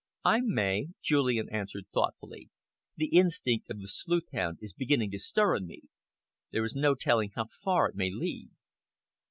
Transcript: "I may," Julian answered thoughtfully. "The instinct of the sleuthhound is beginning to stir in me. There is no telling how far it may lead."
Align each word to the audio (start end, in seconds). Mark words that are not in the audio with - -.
"I 0.25 0.39
may," 0.43 0.87
Julian 1.03 1.47
answered 1.51 1.85
thoughtfully. 1.93 2.49
"The 2.97 3.05
instinct 3.15 3.69
of 3.69 3.79
the 3.79 3.87
sleuthhound 3.87 4.57
is 4.59 4.73
beginning 4.73 5.11
to 5.11 5.19
stir 5.19 5.55
in 5.57 5.67
me. 5.67 5.81
There 6.49 6.65
is 6.65 6.73
no 6.73 6.95
telling 6.95 7.29
how 7.35 7.45
far 7.63 7.87
it 7.87 7.95
may 7.95 8.09
lead." 8.09 8.49